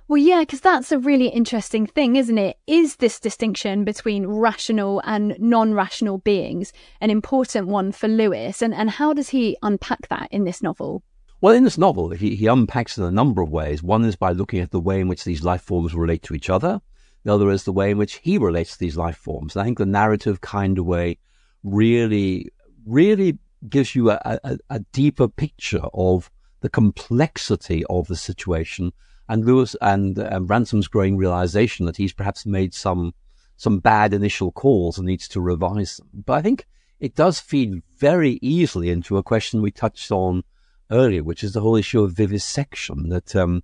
Well, 0.08 0.18
yeah, 0.18 0.39
because 0.39 0.62
that's 0.62 0.91
a 0.91 0.98
really 0.98 1.27
interesting 1.27 1.86
thing, 1.86 2.15
isn't 2.15 2.38
it? 2.38 2.58
Is 2.65 2.96
this 2.96 3.20
distinction 3.20 3.84
between 3.84 4.25
rational 4.25 5.01
and 5.06 5.36
non 5.39 5.75
rational 5.75 6.18
beings 6.18 6.74
an 7.00 7.12
important 7.12 7.68
one 7.68 7.91
for 7.91 8.08
Lewis? 8.08 8.62
And, 8.63 8.74
and 8.74 8.89
how 8.89 9.13
does 9.13 9.29
he 9.29 9.56
unpack 9.62 10.08
that 10.10 10.27
in 10.32 10.46
this 10.46 10.63
novel? 10.63 11.03
Well, 11.41 11.53
in 11.53 11.63
this 11.63 11.77
novel, 11.77 12.10
he, 12.10 12.36
he 12.36 12.48
unpacks 12.48 12.98
it 12.98 13.01
in 13.01 13.08
a 13.08 13.12
number 13.12 13.41
of 13.41 13.51
ways. 13.51 13.84
One 13.84 14.03
is 14.03 14.15
by 14.15 14.32
looking 14.32 14.60
at 14.60 14.72
the 14.72 14.79
way 14.79 15.00
in 15.00 15.08
which 15.08 15.24
these 15.24 15.44
life 15.44 15.62
forms 15.62 15.94
relate 15.94 16.24
to 16.24 16.34
each 16.34 16.50
other. 16.50 16.82
The 17.24 17.34
other 17.34 17.50
is 17.52 17.64
the 17.64 17.74
way 17.74 17.92
in 17.92 17.98
which 17.98 18.16
he 18.16 18.38
relates 18.38 18.74
to 18.74 18.80
these 18.80 18.98
life 18.98 19.18
forms. 19.18 19.56
And 19.56 19.62
I 19.62 19.66
think 19.66 19.78
the 19.78 19.86
narrative 19.86 20.42
kind 20.42 20.78
of 20.78 20.86
way 20.86 21.18
really, 21.64 22.48
really 22.86 23.38
gives 23.68 23.94
you 23.94 24.12
a, 24.12 24.40
a, 24.44 24.58
a 24.70 24.80
deeper 24.94 25.28
picture 25.28 25.84
of 25.94 26.32
the 26.62 26.70
complexity 26.70 27.84
of 27.90 28.08
the 28.08 28.16
situation 28.16 28.94
and 29.30 29.46
Lewis 29.46 29.76
and 29.80 30.20
um, 30.20 30.48
Ransom's 30.48 30.88
growing 30.88 31.16
realization 31.16 31.86
that 31.86 31.98
he's 31.98 32.12
perhaps 32.12 32.46
made 32.46 32.74
some 32.74 33.14
some 33.56 33.80
bad 33.80 34.14
initial 34.14 34.52
calls 34.52 34.98
and 34.98 35.06
needs 35.06 35.28
to 35.28 35.42
revise 35.42 35.98
them. 35.98 36.08
But 36.26 36.34
I 36.34 36.42
think 36.42 36.66
it 37.00 37.14
does 37.14 37.40
feed 37.40 37.84
very 37.98 38.40
easily 38.42 38.90
into 38.90 39.18
a 39.18 39.24
question 39.24 39.62
we 39.62 39.72
touched 39.72 40.12
on 40.12 40.44
earlier, 40.90 41.24
which 41.24 41.44
is 41.44 41.54
the 41.54 41.62
whole 41.62 41.76
issue 41.76 42.02
of 42.02 42.14
vivisection. 42.14 43.10
That 43.10 43.36
um, 43.36 43.64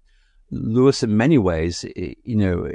Lewis, 0.52 1.02
in 1.02 1.18
many 1.18 1.38
ways, 1.38 1.86
you 1.96 2.36
know, 2.36 2.70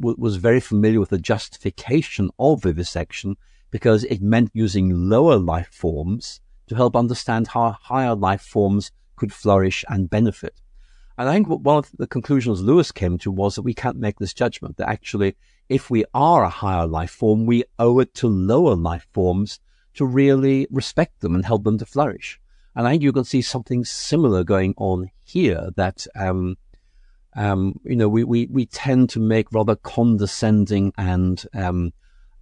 was 0.00 0.36
very 0.36 0.60
familiar 0.60 1.00
with 1.00 1.10
the 1.10 1.18
justification 1.18 2.30
of 2.38 2.62
vivisection 2.62 3.36
because 3.70 4.04
it 4.04 4.22
meant 4.22 4.50
using 4.54 5.08
lower 5.08 5.36
life 5.36 5.68
forms 5.72 6.40
to 6.68 6.74
help 6.74 6.96
understand 6.96 7.48
how 7.48 7.72
higher 7.72 8.14
life 8.14 8.42
forms 8.42 8.90
could 9.16 9.32
flourish 9.32 9.84
and 9.88 10.10
benefit. 10.10 10.60
And 11.18 11.28
I 11.28 11.32
think 11.32 11.48
one 11.48 11.78
of 11.78 11.90
the 11.98 12.06
conclusions 12.06 12.62
Lewis 12.62 12.92
came 12.92 13.18
to 13.18 13.30
was 13.32 13.56
that 13.56 13.62
we 13.62 13.74
can't 13.74 13.96
make 13.96 14.18
this 14.18 14.32
judgment, 14.32 14.76
that 14.76 14.88
actually, 14.88 15.34
if 15.68 15.90
we 15.90 16.04
are 16.14 16.44
a 16.44 16.48
higher 16.48 16.86
life 16.86 17.10
form, 17.10 17.44
we 17.44 17.64
owe 17.78 17.98
it 17.98 18.14
to 18.14 18.28
lower 18.28 18.76
life 18.76 19.08
forms 19.12 19.58
to 19.94 20.06
really 20.06 20.68
respect 20.70 21.20
them 21.20 21.34
and 21.34 21.44
help 21.44 21.64
them 21.64 21.78
to 21.78 21.86
flourish. 21.86 22.40
And 22.76 22.86
I 22.86 22.92
think 22.92 23.02
you 23.02 23.12
can 23.12 23.24
see 23.24 23.42
something 23.42 23.84
similar 23.84 24.44
going 24.44 24.74
on 24.76 25.10
here 25.24 25.70
that, 25.74 26.06
um, 26.14 26.56
um, 27.34 27.78
you 27.84 27.96
know, 27.96 28.08
we, 28.08 28.24
we, 28.24 28.46
we 28.46 28.66
tend 28.66 29.10
to 29.10 29.20
make 29.20 29.52
rather 29.52 29.76
condescending 29.76 30.92
and 30.96 31.44
um, 31.54 31.92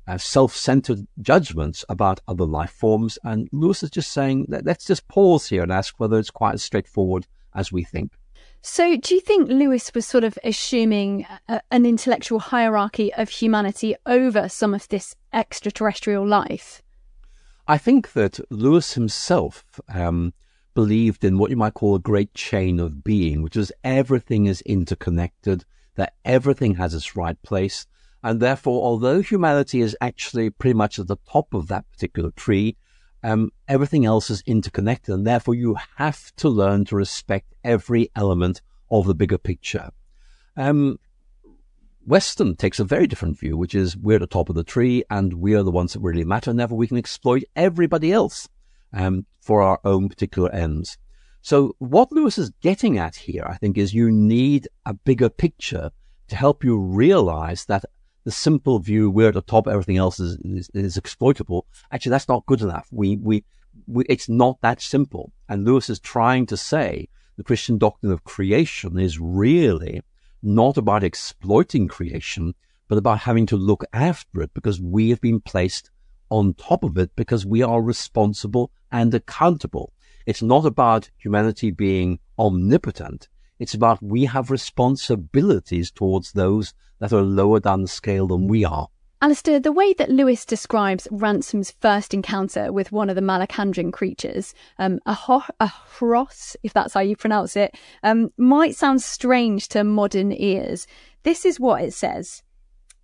uh, 0.06 0.18
self-centered 0.18 1.06
judgments 1.20 1.84
about 1.88 2.20
other 2.28 2.44
life 2.44 2.70
forms. 2.70 3.18
And 3.24 3.48
Lewis 3.52 3.82
is 3.82 3.90
just 3.90 4.12
saying, 4.12 4.46
let's 4.48 4.86
just 4.86 5.08
pause 5.08 5.48
here 5.48 5.62
and 5.62 5.72
ask 5.72 5.98
whether 5.98 6.18
it's 6.18 6.30
quite 6.30 6.54
as 6.54 6.62
straightforward 6.62 7.26
as 7.54 7.72
we 7.72 7.84
think. 7.84 8.12
So, 8.62 8.96
do 8.96 9.14
you 9.14 9.20
think 9.20 9.48
Lewis 9.48 9.92
was 9.94 10.06
sort 10.06 10.24
of 10.24 10.38
assuming 10.42 11.24
a, 11.48 11.60
an 11.70 11.86
intellectual 11.86 12.40
hierarchy 12.40 13.14
of 13.14 13.28
humanity 13.28 13.94
over 14.06 14.48
some 14.48 14.74
of 14.74 14.88
this 14.88 15.14
extraterrestrial 15.32 16.26
life? 16.26 16.82
I 17.68 17.78
think 17.78 18.12
that 18.14 18.40
Lewis 18.50 18.94
himself 18.94 19.64
um, 19.92 20.32
believed 20.76 21.24
in 21.24 21.38
what 21.38 21.50
you 21.50 21.56
might 21.56 21.74
call 21.74 21.96
a 21.96 21.98
great 21.98 22.32
chain 22.34 22.78
of 22.78 23.02
being, 23.02 23.42
which 23.42 23.56
is 23.56 23.72
everything 23.82 24.46
is 24.46 24.60
interconnected, 24.60 25.64
that 25.96 26.12
everything 26.24 26.74
has 26.74 26.94
its 26.94 27.16
right 27.16 27.42
place. 27.42 27.86
And 28.22 28.38
therefore, 28.38 28.84
although 28.84 29.20
humanity 29.20 29.80
is 29.80 29.96
actually 30.00 30.50
pretty 30.50 30.74
much 30.74 30.98
at 30.98 31.08
the 31.08 31.16
top 31.28 31.54
of 31.54 31.66
that 31.68 31.90
particular 31.90 32.30
tree, 32.30 32.76
um, 33.24 33.50
everything 33.66 34.04
else 34.04 34.30
is 34.30 34.42
interconnected, 34.46 35.14
and 35.14 35.26
therefore 35.26 35.54
you 35.54 35.76
have 35.96 36.30
to 36.36 36.48
learn 36.48 36.84
to 36.84 36.96
respect 36.96 37.54
every 37.64 38.10
element 38.14 38.60
of 38.90 39.06
the 39.06 39.14
bigger 39.14 39.38
picture. 39.38 39.90
Um, 40.56 40.98
Weston 42.06 42.54
takes 42.54 42.78
a 42.78 42.84
very 42.84 43.06
different 43.06 43.38
view, 43.38 43.56
which 43.56 43.74
is 43.74 43.96
we're 43.96 44.20
the 44.20 44.26
top 44.28 44.48
of 44.48 44.54
the 44.54 44.62
tree 44.62 45.02
and 45.10 45.32
we 45.34 45.56
are 45.56 45.64
the 45.64 45.72
ones 45.72 45.94
that 45.94 46.00
really 46.00 46.22
matter, 46.22 46.50
and 46.50 46.60
therefore 46.60 46.78
we 46.78 46.86
can 46.86 46.98
exploit 46.98 47.42
everybody 47.56 48.12
else 48.12 48.48
um, 48.92 49.26
for 49.40 49.62
our 49.62 49.80
own 49.84 50.08
particular 50.08 50.50
ends. 50.52 50.98
So 51.42 51.76
what 51.78 52.10
Lewis 52.10 52.38
is 52.38 52.50
getting 52.60 52.98
at 52.98 53.14
here, 53.14 53.44
I 53.48 53.56
think, 53.56 53.78
is 53.78 53.94
you 53.94 54.10
need 54.10 54.68
a 54.84 54.94
bigger 54.94 55.28
picture 55.28 55.90
to 56.28 56.36
help 56.36 56.64
you 56.64 56.76
realize 56.76 57.66
that 57.66 57.84
the 58.24 58.32
simple 58.32 58.80
view 58.80 59.08
we're 59.08 59.28
at 59.28 59.34
the 59.34 59.42
top, 59.42 59.68
everything 59.68 59.96
else 59.96 60.18
is, 60.18 60.36
is, 60.44 60.68
is 60.74 60.96
exploitable. 60.96 61.64
Actually, 61.92 62.10
that's 62.10 62.28
not 62.28 62.46
good 62.46 62.62
enough. 62.62 62.88
We, 62.90 63.16
we, 63.18 63.44
we, 63.86 64.04
it's 64.08 64.28
not 64.28 64.60
that 64.62 64.82
simple. 64.82 65.32
And 65.48 65.64
Lewis 65.64 65.88
is 65.88 66.00
trying 66.00 66.46
to 66.46 66.56
say 66.56 67.08
the 67.36 67.44
Christian 67.44 67.78
doctrine 67.78 68.10
of 68.10 68.24
creation 68.24 68.98
is 68.98 69.20
really 69.20 70.02
not 70.42 70.76
about 70.76 71.04
exploiting 71.04 71.86
creation, 71.86 72.54
but 72.88 72.98
about 72.98 73.20
having 73.20 73.46
to 73.46 73.56
look 73.56 73.84
after 73.92 74.42
it 74.42 74.52
because 74.54 74.80
we 74.80 75.10
have 75.10 75.20
been 75.20 75.40
placed 75.40 75.90
on 76.30 76.54
top 76.54 76.82
of 76.84 76.98
it 76.98 77.10
because 77.16 77.46
we 77.46 77.62
are 77.62 77.80
responsible 77.82 78.70
and 78.90 79.14
accountable. 79.14 79.92
It's 80.26 80.42
not 80.42 80.64
about 80.64 81.10
humanity 81.18 81.70
being 81.70 82.18
omnipotent. 82.38 83.28
It's 83.58 83.74
about 83.74 84.02
we 84.02 84.24
have 84.24 84.50
responsibilities 84.50 85.90
towards 85.90 86.32
those 86.32 86.74
that 86.98 87.12
are 87.12 87.22
lower 87.22 87.60
down 87.60 87.82
the 87.82 87.88
scale 87.88 88.26
than 88.26 88.48
we 88.48 88.64
are. 88.64 88.88
Alister, 89.22 89.58
the 89.58 89.72
way 89.72 89.94
that 89.94 90.10
Lewis 90.10 90.44
describes 90.44 91.08
Ransom's 91.10 91.70
first 91.80 92.12
encounter 92.12 92.70
with 92.70 92.92
one 92.92 93.08
of 93.08 93.16
the 93.16 93.22
Malacandrian 93.22 93.90
creatures, 93.90 94.52
um, 94.78 95.00
a, 95.06 95.14
ho- 95.14 95.42
a 95.58 95.68
hross, 95.68 96.54
if 96.62 96.74
that's 96.74 96.92
how 96.92 97.00
you 97.00 97.16
pronounce 97.16 97.56
it, 97.56 97.74
um, 98.02 98.30
might 98.36 98.76
sound 98.76 99.00
strange 99.00 99.68
to 99.68 99.84
modern 99.84 100.32
ears. 100.32 100.86
This 101.22 101.46
is 101.46 101.58
what 101.58 101.82
it 101.82 101.94
says. 101.94 102.42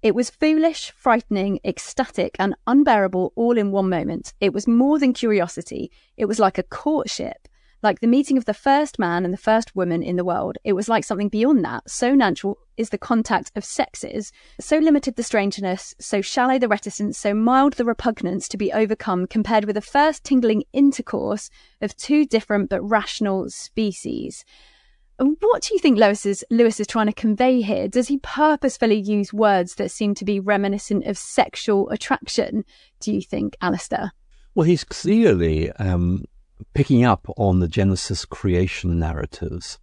It 0.03 0.17
was 0.17 0.31
foolish, 0.31 0.91
frightening, 0.97 1.61
ecstatic, 1.65 2.35
and 2.41 2.57
unbearable 2.67 3.33
all 3.37 3.57
in 3.57 3.71
one 3.71 3.89
moment. 3.89 4.35
It 4.41 4.53
was 4.53 4.67
more 4.67 4.99
than 4.99 5.13
curiosity. 5.13 5.93
It 6.17 6.25
was 6.25 6.41
like 6.41 6.59
a 6.59 6.65
courtship. 6.65 7.47
Like 7.85 8.01
the 8.01 8.09
meeting 8.09 8.37
of 8.37 8.45
the 8.45 8.55
first 8.55 8.99
man 8.99 9.25
and 9.25 9.33
the 9.33 9.39
first 9.39 9.77
woman 9.77 10.03
in 10.03 10.17
the 10.17 10.25
world, 10.25 10.59
it 10.65 10.73
was 10.73 10.89
like 10.89 11.05
something 11.05 11.29
beyond 11.29 11.65
that. 11.65 11.89
So 11.89 12.17
natural 12.17 12.59
is 12.77 12.91
the 12.91 12.99
contact 12.99 13.53
of 13.55 13.65
sexes, 13.65 14.33
so 14.61 14.79
limited 14.79 15.15
the 15.15 15.23
strangeness, 15.23 15.95
so 16.01 16.21
shallow 16.21 16.59
the 16.59 16.69
reticence, 16.69 17.17
so 17.17 17.33
mild 17.33 17.75
the 17.75 17.85
repugnance 17.85 18.49
to 18.49 18.57
be 18.57 18.73
overcome 18.73 19.29
compared 19.29 19.67
with 19.67 19.75
the 19.75 19.81
first 19.81 20.25
tingling 20.25 20.65
intercourse 20.73 21.49
of 21.81 21.97
two 21.97 22.25
different 22.25 22.71
but 22.71 22.83
rational 22.83 23.51
species. 23.51 24.45
What 25.23 25.63
do 25.63 25.75
you 25.75 25.79
think 25.79 25.99
Lewis 25.99 26.27
is, 26.27 26.45
Lewis 26.51 26.81
is 26.81 26.87
trying 26.89 27.07
to 27.07 27.13
convey 27.13 27.61
here? 27.61 27.87
Does 27.87 28.09
he 28.09 28.19
purposefully 28.19 28.97
use 28.97 29.33
words 29.33 29.77
that 29.77 29.93
seem 29.93 30.15
to 30.17 30.25
be 30.25 30.41
reminiscent 30.41 31.07
of 31.07 31.17
sexual 31.17 31.89
attraction, 31.91 32.65
do 32.99 33.13
you 33.13 33.23
think, 33.23 33.57
Alister? 33.61 34.11
Well, 34.57 34.67
he's 34.67 34.83
clearly 34.83 35.71
um, 35.73 36.25
picking 36.75 37.05
up 37.05 37.27
on 37.37 37.61
the 37.61 37.69
Genesis 37.69 38.25
creation 38.25 38.99
narratives. 38.99 39.79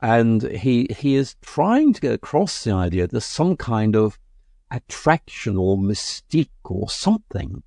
And 0.00 0.42
he, 0.42 0.88
he 0.96 1.16
is 1.16 1.36
trying 1.42 1.92
to 1.92 2.00
get 2.00 2.14
across 2.14 2.64
the 2.64 2.72
idea 2.72 3.02
that 3.02 3.10
there's 3.10 3.24
some 3.26 3.56
kind 3.56 3.94
of 3.94 4.18
attraction 4.70 5.56
or 5.58 5.76
mystique 5.76 6.48
or 6.64 6.88
something, 6.88 7.62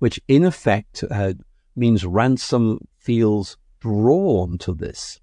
which 0.00 0.20
in 0.26 0.44
effect 0.44 1.04
uh, 1.08 1.34
means 1.76 2.04
Ransom 2.04 2.80
feels 2.98 3.58
drawn 3.80 4.58
to 4.58 4.72
this. 4.72 5.20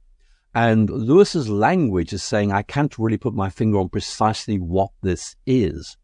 And 0.54 0.90
Lewis's 0.90 1.48
language 1.48 2.12
is 2.12 2.24
saying, 2.24 2.52
I 2.52 2.62
can't 2.62 2.98
really 3.00 3.18
put 3.18 3.34
my 3.34 3.50
finger 3.50 3.80
on 3.80 3.90
precisely 3.90 4.60
what 4.60 4.92
this 5.02 5.36
is, 5.46 5.96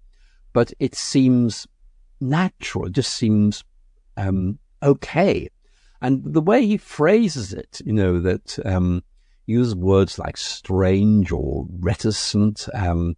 but 0.54 0.72
it 0.80 0.96
seems 0.96 1.68
natural. 2.22 2.86
It 2.86 2.94
just 2.94 3.13
seems 3.13 3.63
um, 4.16 4.60
okay. 4.82 5.50
And 6.01 6.22
the 6.24 6.42
way 6.42 6.66
he 6.66 6.77
phrases 6.77 7.54
it, 7.54 7.82
you 7.84 7.94
know, 7.94 8.20
that 8.22 8.58
um, 8.66 9.04
use 9.48 9.75
words 9.75 10.18
like 10.18 10.38
strange 10.38 11.32
or 11.32 11.66
reticent, 11.80 12.68
um, 12.74 13.16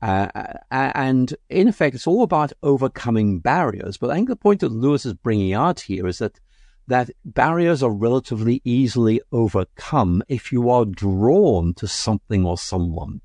uh, 0.00 0.26
uh, 0.34 0.56
and 0.70 1.34
in 1.48 1.68
effect, 1.68 1.94
it's 1.94 2.08
all 2.08 2.24
about 2.24 2.52
overcoming 2.64 3.38
barriers. 3.38 3.96
But 3.98 4.10
I 4.10 4.14
think 4.14 4.28
the 4.28 4.36
point 4.36 4.60
that 4.60 4.72
Lewis 4.72 5.06
is 5.06 5.14
bringing 5.14 5.52
out 5.52 5.80
here 5.80 6.08
is 6.08 6.18
that 6.18 6.40
that 6.88 7.10
barriers 7.24 7.82
are 7.82 7.92
relatively 7.92 8.60
easily 8.64 9.20
overcome 9.30 10.22
if 10.28 10.52
you 10.52 10.68
are 10.70 10.84
drawn 10.84 11.74
to 11.74 11.86
something 11.86 12.44
or 12.44 12.58
someone. 12.58 13.20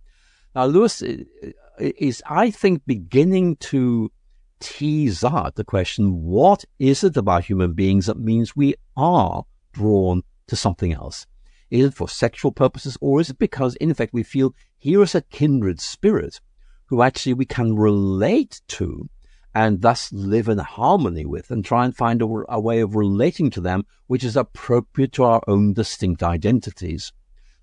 Now, 0.56 0.66
Lewis 0.66 1.04
is, 1.80 2.22
I 2.28 2.52
think, 2.52 2.84
beginning 2.86 3.58
to 3.58 4.12
tease 4.60 5.24
out 5.24 5.56
the 5.56 5.64
question, 5.64 6.24
what 6.24 6.66
is 6.80 7.04
it 7.04 7.18
about 7.18 7.46
human 7.46 7.74
beings 7.74 8.08
that 8.08 8.20
means 8.20 8.56
we 8.56 8.76
are 8.96 9.44
drawn 9.74 10.24
to 10.48 10.56
something 10.56 10.94
else? 10.94 11.28
Is 11.70 11.88
it 11.88 11.94
for 11.94 12.08
sexual 12.08 12.52
purposes 12.52 12.98
or 13.02 13.20
is 13.20 13.30
it 13.30 13.38
because, 13.38 13.76
in 13.76 13.94
fact, 13.94 14.14
we 14.14 14.24
feel 14.24 14.56
here 14.78 15.04
is 15.04 15.16
a 15.16 15.22
kindred 15.22 15.82
spirit 15.82 16.40
who 16.86 17.02
actually 17.02 17.34
we 17.34 17.46
can 17.46 17.76
relate 17.76 18.62
to 18.70 19.10
and 19.58 19.82
thus 19.82 20.14
live 20.14 20.48
in 20.48 20.60
harmony 20.60 21.26
with 21.26 21.50
and 21.50 21.66
try 21.66 21.84
and 21.84 21.98
find 21.98 22.22
a, 22.22 22.26
a, 22.48 22.60
way 22.60 22.80
of 22.80 22.96
relating 22.96 23.50
to 23.50 23.60
them 23.60 23.84
which 24.06 24.24
is 24.24 24.38
appropriate 24.38 25.12
to 25.12 25.24
our 25.24 25.42
own 25.48 25.74
distinct 25.74 26.22
identities. 26.22 27.12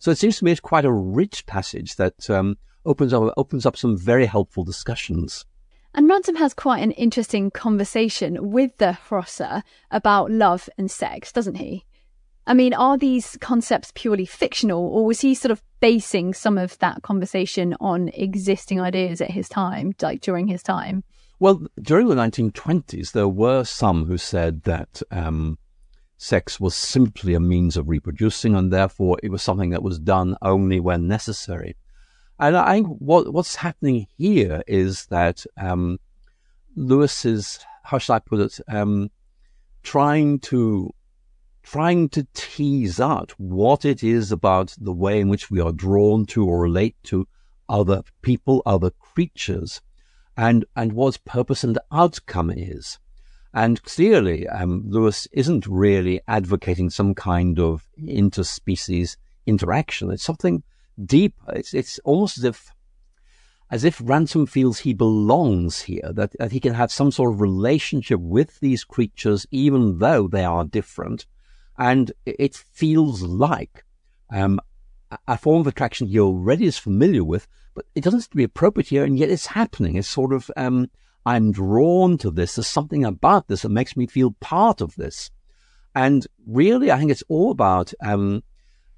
So 0.00 0.10
it 0.10 0.18
seems 0.18 0.38
to 0.38 0.44
me 0.44 0.50
it's 0.50 0.60
quite 0.60 0.84
a 0.84 0.92
rich 0.92 1.46
passage 1.46 1.94
that 1.94 2.28
um, 2.28 2.58
opens 2.84 3.12
up 3.12 3.32
opens 3.36 3.64
up 3.64 3.76
some 3.76 3.96
very 3.96 4.26
helpful 4.26 4.64
discussions. 4.64 5.46
And 5.94 6.08
Ransom 6.08 6.34
has 6.34 6.52
quite 6.52 6.82
an 6.82 6.90
interesting 6.90 7.52
conversation 7.52 8.50
with 8.50 8.76
the 8.78 8.98
Hrossa 9.08 9.62
about 9.92 10.32
love 10.32 10.68
and 10.76 10.90
sex, 10.90 11.30
doesn't 11.30 11.54
he? 11.54 11.84
I 12.44 12.54
mean, 12.54 12.74
are 12.74 12.98
these 12.98 13.38
concepts 13.40 13.92
purely 13.94 14.26
fictional, 14.26 14.84
or 14.84 15.06
was 15.06 15.20
he 15.20 15.32
sort 15.36 15.52
of 15.52 15.62
basing 15.78 16.34
some 16.34 16.58
of 16.58 16.76
that 16.80 17.02
conversation 17.02 17.76
on 17.80 18.08
existing 18.08 18.80
ideas 18.80 19.20
at 19.20 19.30
his 19.30 19.48
time, 19.48 19.94
like 20.02 20.20
during 20.20 20.48
his 20.48 20.62
time? 20.64 21.04
Well, 21.44 21.60
during 21.78 22.08
the 22.08 22.14
1920s, 22.14 23.12
there 23.12 23.28
were 23.28 23.64
some 23.64 24.06
who 24.06 24.16
said 24.16 24.62
that 24.62 25.02
um, 25.10 25.58
sex 26.16 26.58
was 26.58 26.74
simply 26.74 27.34
a 27.34 27.38
means 27.38 27.76
of 27.76 27.86
reproducing, 27.86 28.56
and 28.56 28.72
therefore 28.72 29.18
it 29.22 29.28
was 29.28 29.42
something 29.42 29.68
that 29.68 29.82
was 29.82 29.98
done 29.98 30.38
only 30.40 30.80
when 30.80 31.06
necessary. 31.06 31.76
And 32.38 32.56
I 32.56 32.76
think 32.76 32.96
what, 32.98 33.30
what's 33.30 33.56
happening 33.56 34.06
here 34.16 34.62
is 34.66 35.04
that 35.08 35.44
um, 35.58 35.98
Lewis 36.76 37.26
is, 37.26 37.58
how 37.82 37.98
shall 37.98 38.16
I 38.16 38.20
put 38.20 38.40
it, 38.40 38.58
um, 38.66 39.10
trying 39.82 40.38
to 40.48 40.94
trying 41.62 42.08
to 42.08 42.26
tease 42.32 43.00
out 43.00 43.32
what 43.36 43.84
it 43.84 44.02
is 44.02 44.32
about 44.32 44.74
the 44.80 44.94
way 44.94 45.20
in 45.20 45.28
which 45.28 45.50
we 45.50 45.60
are 45.60 45.72
drawn 45.72 46.24
to 46.24 46.46
or 46.46 46.62
relate 46.62 46.96
to 47.02 47.28
other 47.68 48.02
people, 48.22 48.62
other 48.64 48.88
creatures, 48.88 49.82
and 50.36 50.64
and 50.74 50.92
what 50.92 51.24
purpose 51.24 51.64
and 51.64 51.78
outcome 51.92 52.50
is. 52.50 52.98
And 53.52 53.82
clearly, 53.84 54.48
um, 54.48 54.82
Lewis 54.86 55.28
isn't 55.32 55.66
really 55.66 56.20
advocating 56.26 56.90
some 56.90 57.14
kind 57.14 57.60
of 57.60 57.86
interspecies 58.02 59.16
interaction. 59.46 60.10
It's 60.10 60.24
something 60.24 60.64
deep. 61.04 61.34
It's 61.50 61.72
it's 61.72 61.98
almost 62.00 62.38
as 62.38 62.44
if 62.44 62.72
as 63.70 63.84
if 63.84 64.00
Ransom 64.04 64.46
feels 64.46 64.80
he 64.80 64.92
belongs 64.92 65.82
here, 65.82 66.12
that, 66.12 66.32
that 66.38 66.52
he 66.52 66.60
can 66.60 66.74
have 66.74 66.92
some 66.92 67.10
sort 67.10 67.32
of 67.32 67.40
relationship 67.40 68.20
with 68.20 68.60
these 68.60 68.84
creatures, 68.84 69.46
even 69.50 69.98
though 69.98 70.28
they 70.28 70.44
are 70.44 70.64
different. 70.64 71.26
And 71.76 72.12
it 72.24 72.54
feels 72.54 73.22
like 73.22 73.84
um, 74.30 74.60
a 75.26 75.38
form 75.38 75.60
of 75.60 75.66
attraction 75.66 76.06
he 76.06 76.20
already 76.20 76.66
is 76.66 76.78
familiar 76.78 77.24
with, 77.24 77.48
but 77.74 77.86
it 77.94 78.02
doesn't 78.02 78.20
seem 78.20 78.30
to 78.30 78.36
be 78.36 78.44
appropriate 78.44 78.88
here, 78.88 79.04
and 79.04 79.18
yet 79.18 79.30
it's 79.30 79.46
happening. 79.46 79.96
It's 79.96 80.08
sort 80.08 80.32
of, 80.32 80.50
um, 80.56 80.90
I'm 81.26 81.52
drawn 81.52 82.18
to 82.18 82.30
this. 82.30 82.54
There's 82.54 82.66
something 82.66 83.04
about 83.04 83.48
this 83.48 83.62
that 83.62 83.70
makes 83.70 83.96
me 83.96 84.06
feel 84.06 84.36
part 84.40 84.80
of 84.80 84.94
this. 84.96 85.30
And 85.94 86.26
really, 86.46 86.90
I 86.90 86.98
think 86.98 87.10
it's 87.10 87.22
all 87.28 87.50
about 87.50 87.92
um, 88.02 88.42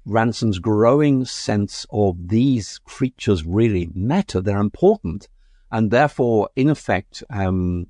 Ransom's 0.05 0.59
growing 0.59 1.25
sense 1.25 1.85
of 1.91 2.27
these 2.27 2.79
creatures 2.79 3.45
really 3.45 3.89
matter. 3.93 4.41
They're 4.41 4.57
important. 4.59 5.27
And 5.71 5.91
therefore, 5.91 6.49
in 6.55 6.69
effect, 6.69 7.23
um, 7.29 7.87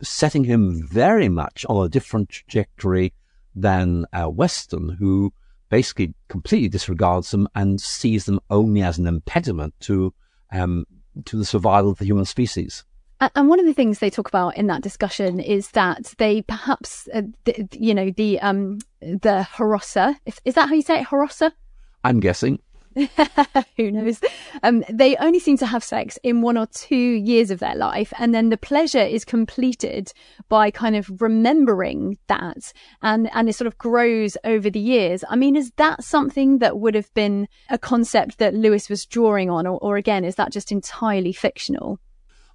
setting 0.00 0.44
him 0.44 0.86
very 0.86 1.28
much 1.28 1.66
on 1.68 1.84
a 1.84 1.88
different 1.88 2.28
trajectory 2.28 3.12
than 3.54 4.06
uh, 4.12 4.30
Weston, 4.30 4.96
who 4.98 5.32
basically 5.68 6.14
completely 6.28 6.68
disregards 6.68 7.30
them 7.30 7.48
and 7.54 7.80
sees 7.80 8.24
them 8.24 8.40
only 8.50 8.82
as 8.82 8.98
an 8.98 9.06
impediment 9.06 9.74
to 9.80 10.12
um, 10.52 10.86
to 11.24 11.36
the 11.36 11.44
survival 11.44 11.90
of 11.90 11.98
the 11.98 12.04
human 12.04 12.24
species. 12.24 12.84
And 13.34 13.48
one 13.48 13.58
of 13.58 13.66
the 13.66 13.74
things 13.74 13.98
they 13.98 14.10
talk 14.10 14.28
about 14.28 14.56
in 14.56 14.68
that 14.68 14.82
discussion 14.82 15.40
is 15.40 15.72
that 15.72 16.14
they 16.18 16.42
perhaps, 16.42 17.08
uh, 17.12 17.22
the, 17.44 17.68
you 17.72 17.92
know, 17.92 18.10
the 18.10 18.38
um, 18.40 18.78
the 19.00 19.46
Hrossa, 19.56 20.16
is, 20.24 20.40
is 20.44 20.54
that 20.54 20.68
how 20.68 20.74
you 20.74 20.82
say 20.82 21.00
it, 21.00 21.08
Hrossa? 21.08 21.50
I'm 22.04 22.20
guessing. 22.20 22.60
Who 23.76 23.90
knows? 23.90 24.20
Um, 24.62 24.84
they 24.90 25.16
only 25.16 25.38
seem 25.38 25.56
to 25.58 25.66
have 25.66 25.84
sex 25.84 26.18
in 26.22 26.42
one 26.42 26.56
or 26.56 26.66
two 26.66 26.96
years 26.96 27.50
of 27.50 27.60
their 27.60 27.74
life, 27.74 28.12
and 28.18 28.34
then 28.34 28.48
the 28.48 28.56
pleasure 28.56 28.98
is 28.98 29.24
completed 29.24 30.12
by 30.48 30.70
kind 30.70 30.96
of 30.96 31.20
remembering 31.20 32.18
that, 32.26 32.72
and 33.02 33.30
and 33.32 33.48
it 33.48 33.54
sort 33.54 33.66
of 33.66 33.78
grows 33.78 34.36
over 34.44 34.70
the 34.70 34.80
years. 34.80 35.24
I 35.28 35.36
mean, 35.36 35.56
is 35.56 35.70
that 35.76 36.02
something 36.02 36.58
that 36.58 36.78
would 36.78 36.94
have 36.94 37.12
been 37.14 37.48
a 37.68 37.78
concept 37.78 38.38
that 38.38 38.54
Lewis 38.54 38.88
was 38.88 39.06
drawing 39.06 39.50
on, 39.50 39.66
or, 39.66 39.78
or 39.78 39.96
again, 39.96 40.24
is 40.24 40.36
that 40.36 40.52
just 40.52 40.72
entirely 40.72 41.32
fictional? 41.32 42.00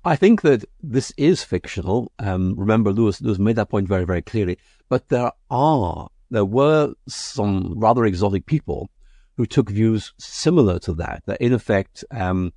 I 0.06 0.16
think 0.18 0.42
that 0.42 0.66
this 0.82 1.14
is 1.16 1.44
fictional. 1.44 2.12
Um, 2.20 2.56
remember, 2.58 2.92
Lewis, 2.92 3.22
Lewis 3.22 3.40
made 3.40 3.56
that 3.56 3.70
point 3.70 3.88
very, 3.88 4.04
very 4.06 4.22
clearly. 4.22 4.58
But 4.90 5.08
there 5.08 5.32
are, 5.50 6.10
there 6.30 6.46
were 6.46 6.94
some 7.08 7.74
rather 7.78 8.06
exotic 8.06 8.46
people 8.46 8.90
who 9.38 9.46
took 9.46 9.70
views 9.70 10.14
similar 10.18 10.80
to 10.80 10.94
that. 10.94 11.24
That 11.26 11.42
in 11.42 11.54
effect, 11.54 12.04
um, 12.12 12.54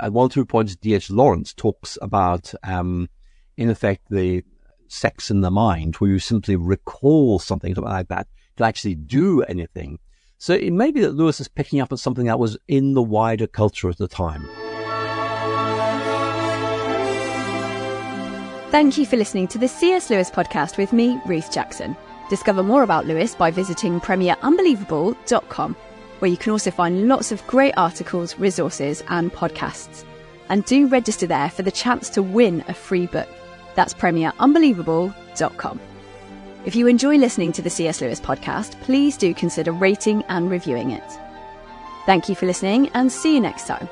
at 0.00 0.12
one 0.12 0.28
two 0.28 0.44
points, 0.44 0.76
D.H. 0.76 1.10
Lawrence 1.10 1.52
talks 1.52 1.98
about, 2.00 2.54
um, 2.62 3.08
in 3.56 3.70
effect, 3.70 4.06
the 4.10 4.42
sex 4.88 5.30
in 5.30 5.40
the 5.40 5.50
mind, 5.50 5.96
where 5.96 6.10
you 6.10 6.18
simply 6.18 6.56
recall 6.56 7.38
something, 7.38 7.74
something 7.74 7.92
like 7.92 8.08
that, 8.08 8.28
to 8.56 8.64
actually 8.64 8.94
do 8.94 9.42
anything. 9.42 9.98
So 10.38 10.54
it 10.54 10.72
may 10.72 10.90
be 10.90 11.00
that 11.00 11.14
Lewis 11.14 11.40
is 11.40 11.48
picking 11.48 11.80
up 11.80 11.92
on 11.92 11.98
something 11.98 12.26
that 12.26 12.38
was 12.38 12.58
in 12.68 12.94
the 12.94 13.02
wider 13.02 13.46
culture 13.46 13.88
at 13.88 13.98
the 13.98 14.08
time. 14.08 14.48
Thank 18.70 18.98
you 18.98 19.06
for 19.06 19.16
listening 19.16 19.48
to 19.48 19.58
the 19.58 19.68
C.S. 19.68 20.10
Lewis 20.10 20.30
podcast 20.30 20.76
with 20.76 20.92
me, 20.92 21.18
Ruth 21.24 21.50
Jackson. 21.50 21.96
Discover 22.28 22.64
more 22.64 22.82
about 22.82 23.06
Lewis 23.06 23.34
by 23.34 23.50
visiting 23.50 24.00
premierunbelievable.com 24.00 25.76
where 26.18 26.30
you 26.30 26.36
can 26.36 26.52
also 26.52 26.70
find 26.70 27.08
lots 27.08 27.32
of 27.32 27.46
great 27.46 27.74
articles, 27.76 28.38
resources, 28.38 29.02
and 29.08 29.32
podcasts. 29.32 30.04
And 30.48 30.64
do 30.64 30.86
register 30.86 31.26
there 31.26 31.50
for 31.50 31.62
the 31.62 31.70
chance 31.70 32.08
to 32.10 32.22
win 32.22 32.64
a 32.68 32.74
free 32.74 33.06
book. 33.06 33.28
That's 33.74 33.94
premierunbelievable.com. 33.94 35.80
If 36.64 36.74
you 36.74 36.86
enjoy 36.88 37.16
listening 37.16 37.52
to 37.52 37.62
the 37.62 37.70
C.S. 37.70 38.00
Lewis 38.00 38.20
podcast, 38.20 38.80
please 38.80 39.16
do 39.16 39.32
consider 39.34 39.72
rating 39.72 40.22
and 40.28 40.50
reviewing 40.50 40.90
it. 40.90 41.04
Thank 42.06 42.28
you 42.28 42.34
for 42.34 42.46
listening 42.46 42.88
and 42.90 43.10
see 43.10 43.34
you 43.34 43.40
next 43.40 43.66
time. 43.66 43.88